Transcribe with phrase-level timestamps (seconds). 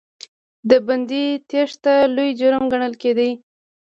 [0.69, 3.29] د بندي تېښته لوی جرم ګڼل کېده.